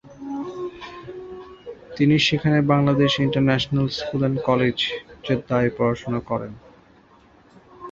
তিনি 1.97 2.15
সেখানে 2.27 2.57
Bangladesh 2.71 3.11
international 3.25 3.87
school 3.97 4.21
and 4.27 4.37
college, 4.47 4.77
জেদ্দায় 5.25 5.69
পড়াশোনা 5.77 6.19
করেন। 6.29 6.53